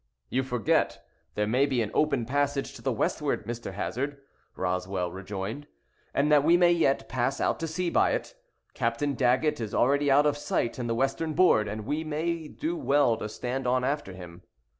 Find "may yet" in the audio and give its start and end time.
6.57-7.07